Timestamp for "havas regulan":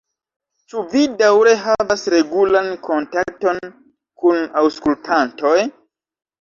1.65-2.73